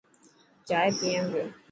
[0.67, 1.45] چائي پيان پيو.